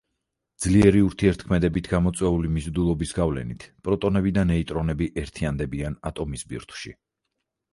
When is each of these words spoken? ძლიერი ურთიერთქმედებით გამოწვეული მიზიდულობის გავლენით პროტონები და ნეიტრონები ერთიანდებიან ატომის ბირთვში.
ძლიერი 0.63 1.01
ურთიერთქმედებით 1.07 1.89
გამოწვეული 1.91 2.51
მიზიდულობის 2.55 3.13
გავლენით 3.19 3.67
პროტონები 3.89 4.33
და 4.39 4.47
ნეიტრონები 4.53 5.11
ერთიანდებიან 5.25 5.99
ატომის 6.13 6.49
ბირთვში. 6.55 6.97